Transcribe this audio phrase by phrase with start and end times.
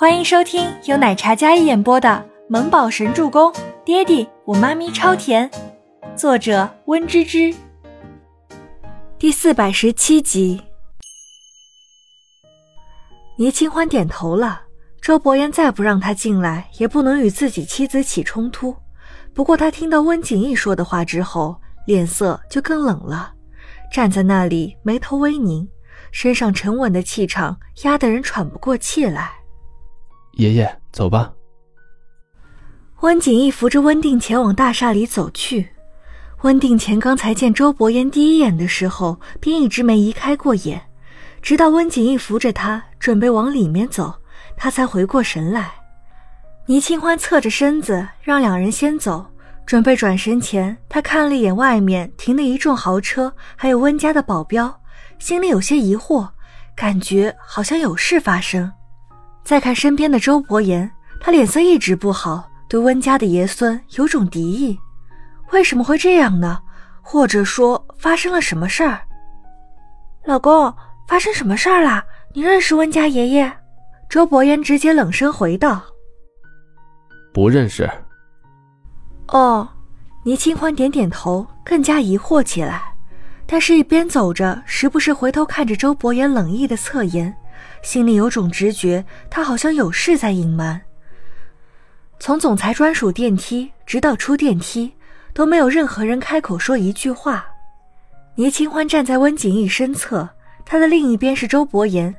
[0.00, 2.08] 欢迎收听由奶茶嘉一演播的
[2.48, 3.52] 《萌宝神助攻》，
[3.84, 5.50] 爹地我妈咪超甜，
[6.16, 7.54] 作者温芝芝。
[9.18, 10.62] 第四百十七集。
[13.36, 14.62] 倪清欢点头了。
[15.02, 18.74] 周伯言再不让他进来，也不能与自己妻子起冲突。
[19.34, 23.34] 不过他听到温景逸说的话之后，脸色就更冷了，
[23.92, 25.68] 站在那里眉头微凝，
[26.10, 29.32] 身上沉稳的气场压得人喘不过气来。
[30.32, 31.32] 爷爷，走吧。
[33.00, 35.68] 温景逸扶着温定前往大厦里走去。
[36.42, 40.80] 温定前刚才见周伯言第一眼的时候，便一直没移开过眼，
[41.42, 44.14] 直到温景逸扶着他准备往里面走。
[44.56, 45.72] 他才回过神来，
[46.66, 49.24] 倪清欢侧着身子让两人先走，
[49.64, 54.80] 准备转身前，他看了一眼外面停的一众豪车，还有温家的保镖，
[55.18, 56.28] 心里有些疑惑，
[56.74, 58.70] 感觉好像有事发生。
[59.44, 60.90] 再看身边的周伯言，
[61.20, 64.78] 他脸色一直不好，对温家的爷孙有种敌意。
[65.50, 66.60] 为什么会这样呢？
[67.02, 69.00] 或者说发生了什么事儿？
[70.24, 70.72] 老公，
[71.08, 72.04] 发生什么事儿了？
[72.32, 73.52] 你认识温家爷爷？
[74.08, 75.82] 周伯言直接冷声回道
[77.34, 77.88] ：“不认识。”
[79.28, 79.68] 哦，
[80.24, 82.82] 倪清欢点点头，更加疑惑起来。
[83.46, 87.36] 但是，一边走着，时不时回头看着周伯言冷意的侧颜，
[87.82, 90.80] 心里有种直觉，他好像有事在隐瞒。
[92.18, 94.92] 从总裁专属电梯直到出电梯，
[95.32, 97.46] 都没有任何人开口说一句话。
[98.34, 100.28] 倪清欢站在温景逸身侧，
[100.64, 102.14] 他的另一边是周伯言。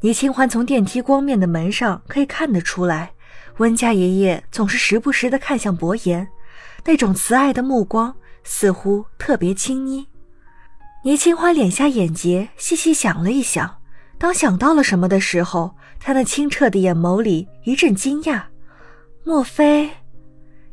[0.00, 3.12] 倪清欢从电梯光面的门上可以看得出来，
[3.58, 6.28] 温家爷爷总是时不时的看向伯言，
[6.84, 10.06] 那种慈爱的目光似乎特别亲昵。
[11.04, 13.78] 倪清欢敛下眼睫，细细想了一想，
[14.24, 18.40] 当想到了什么的时候，他那清澈的眼眸里一阵惊讶。
[19.22, 19.90] 莫非？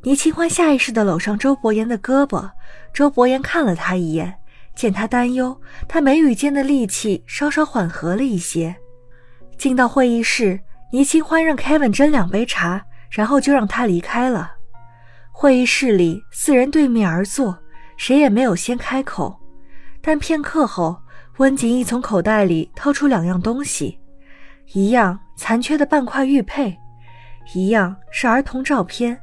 [0.03, 2.49] 倪清欢下意识的搂上周伯言的胳膊，
[2.93, 4.33] 周伯言看了他一眼，
[4.73, 8.73] 见他担忧，他眉宇间的戾气稍稍缓和了一些。
[9.57, 10.57] 进到会议室，
[10.93, 14.49] 倪清欢让 Kevin 斟两杯茶，然后就让他离开了。
[15.29, 17.57] 会议室里四人对面而坐，
[17.97, 19.37] 谁也没有先开口。
[20.01, 20.97] 但片刻后，
[21.41, 23.97] 温景逸从口袋里掏出两样东西，
[24.73, 26.77] 一样残缺的半块玉佩，
[27.55, 29.19] 一样是儿童照片。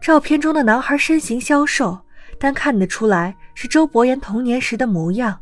[0.00, 1.96] 照片中的男孩身形消瘦，
[2.36, 5.38] 但看得出来是周伯言童年时的模样。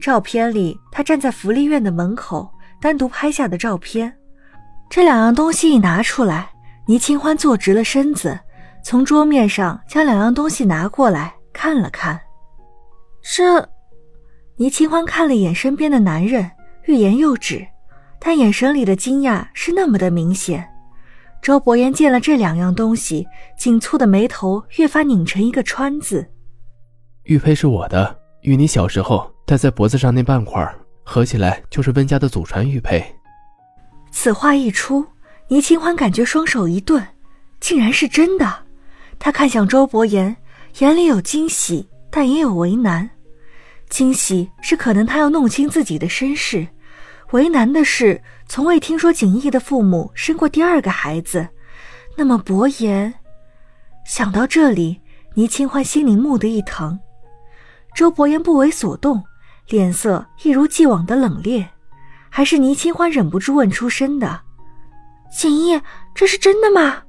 [0.00, 2.50] 照片里，他站在福利院的门口。
[2.80, 4.10] 单独拍下的照片，
[4.88, 6.48] 这两样东西一拿出来，
[6.86, 8.40] 倪清欢坐直了身子，
[8.82, 12.18] 从桌面上将两样东西拿过来看了看。
[13.20, 13.60] 这，
[14.60, 16.50] 倪清欢看了眼身边的男人，
[16.84, 17.66] 欲言又止，
[18.18, 20.68] 但眼神里的惊讶是那么的明显。
[21.40, 23.26] 周伯言见了这两样东西，
[23.56, 26.28] 紧蹙的眉头越发拧成一个川字。
[27.22, 30.62] 玉佩是我的，与你小时候戴在脖子上那半块
[31.04, 33.02] 合起来就是温家的祖传玉佩。
[34.10, 35.06] 此话一出，
[35.48, 37.02] 倪清欢感觉双手一顿，
[37.60, 38.46] 竟然是真的。
[39.18, 40.36] 他看向周伯言，
[40.80, 43.08] 眼里有惊喜，但也有为难。
[43.90, 46.66] 惊喜是可能他要弄清自己的身世，
[47.32, 51.46] 为难的是从未听说景逸的父母生过第二个孩子。
[52.16, 53.12] 那么伯言，
[54.06, 55.00] 想到这里，
[55.34, 56.98] 倪清欢心里蓦地一疼。
[57.94, 59.22] 周伯言不为所动。
[59.68, 61.64] 脸色一如既往的冷冽，
[62.28, 64.40] 还是倪清欢忍不住问出声的
[65.30, 65.80] ：“景逸，
[66.12, 67.04] 这是真的吗？”“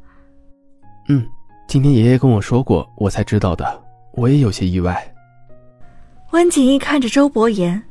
[1.09, 1.27] 嗯，
[1.67, 3.83] 今天爷爷跟我说过，我才知道的。
[4.13, 5.11] 我也有些意外。”
[6.31, 7.83] 温景逸看着周伯言，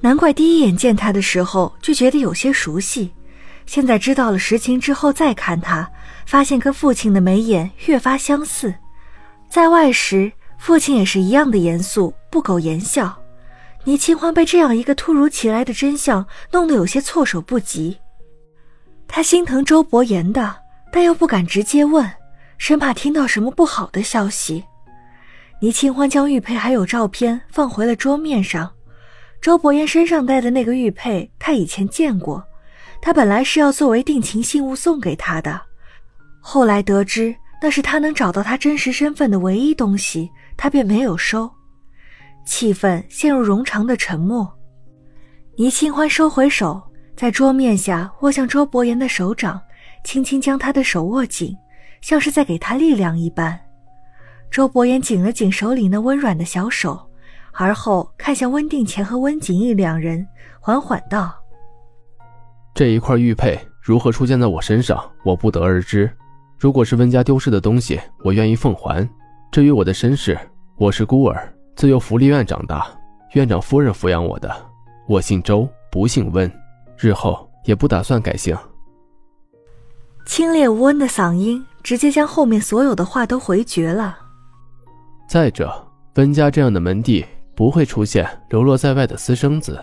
[0.00, 3.10] 难怪第一眼见他的时候就觉得有些熟悉，
[3.66, 5.90] 现在知道了实情之后再看他，
[6.24, 8.72] 发现跟父亲的眉眼越发相似。
[9.50, 13.16] 在外时，父亲也是一样的严肃，不苟言笑。
[13.82, 17.96] 倪清欢被这样一个突如其来的真相弄得有些措手不及，
[19.08, 20.54] 他心疼周伯言的，
[20.92, 22.08] 但又不敢直接问，
[22.58, 24.62] 生怕听到什么不好的消息。
[25.60, 28.70] 倪清欢将玉佩还有照片放回了桌面上。
[29.40, 32.44] 周伯言身上戴的那个玉佩，他以前见过，
[33.00, 35.60] 他本来是要作为定情信物送给他的，
[36.40, 41.50] 后来得知那是他能找到他真实身份的唯一东西，他便没有收。
[42.46, 44.48] 气氛陷入冗长的沉默。
[45.56, 46.80] 倪清欢收回手，
[47.16, 49.60] 在桌面下握向周伯言的手掌，
[50.04, 51.56] 轻轻将他的手握紧，
[52.00, 53.58] 像是在给他力量一般。
[54.50, 56.98] 周伯言紧了紧手里那温软的小手，
[57.52, 60.26] 而后看向温定前和温景逸两人，
[60.60, 61.34] 缓缓道
[62.74, 66.10] ：“这一块玉佩，如何出现在我身上，我不得而知。
[66.58, 69.08] 如果是温家丢失的东西，我愿意奉还。
[69.52, 70.38] 至于我的身世，
[70.76, 72.86] 我是孤儿，自幼福利院长大，
[73.34, 74.50] 院长夫人抚养我的。
[75.06, 76.50] 我姓周，不姓温，
[76.98, 78.56] 日后也不打算改姓。
[80.26, 84.18] 清冽无温的嗓音直接将后面所有的话都回绝了。
[85.28, 85.70] 再者，
[86.14, 87.22] 温家这样的门第
[87.54, 89.78] 不会出现流落在外的私生子。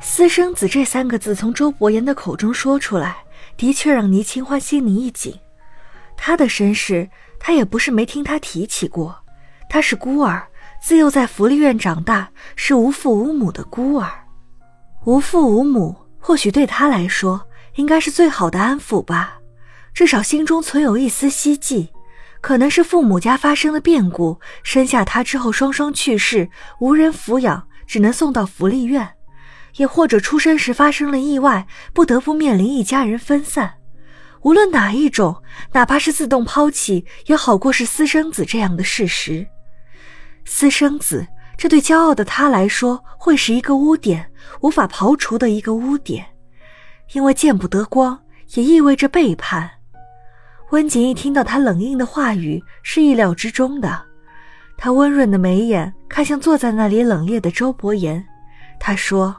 [0.00, 3.18] 私生子这三个字从周伯言的口中说出来，
[3.56, 5.38] 的确让倪清欢心里一紧。
[6.16, 7.08] 他的身世，
[7.38, 9.16] 他也不是没听他提起过。
[9.68, 10.42] 他是孤儿，
[10.82, 14.10] 自幼在福利院长大，是无父无母的孤儿。
[15.04, 17.40] 无父无母，或许对他来说，
[17.76, 19.38] 应该是最好的安抚吧。
[19.94, 21.88] 至少心中存有一丝希冀，
[22.44, 26.46] 可能是父母家发生了变故，生下他之后双双去世，
[26.78, 29.02] 无人抚养，只能送到福利院；
[29.76, 33.76] 也或者出生时发生了意外，不得不面临一家人分散。
[34.42, 35.42] 无论哪一种，
[35.72, 39.46] 哪怕是自动抛弃，也好过是私生子这样的事实。
[40.44, 41.26] 私生子，
[41.56, 44.30] 这对骄傲的他来说，会是一个污点，
[44.60, 46.26] 无法刨除的一个污点，
[47.14, 48.20] 因为见不得光，
[48.52, 49.70] 也意味着背叛。
[50.74, 54.02] 温景逸听到他冷硬的话语，是意料之中的。
[54.76, 58.26] 他温润的眉眼看向坐在那里冷冽的周伯言，
[58.80, 59.32] 他说：“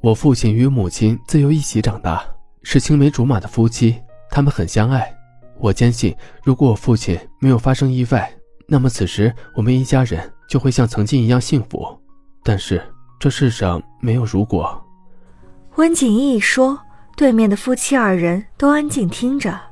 [0.00, 2.24] 我父亲与母亲自幼一起长大。”
[2.62, 5.12] 是青梅竹马的夫妻，他们很相爱。
[5.58, 8.32] 我坚信，如果我父亲没有发生意外，
[8.68, 11.84] 那么此时我们一家人就会像曾经一样幸福。
[12.44, 12.80] 但是
[13.18, 14.80] 这世上没有如果。
[15.74, 16.78] 温景逸一说，
[17.16, 19.71] 对面的夫妻二人都安静听着。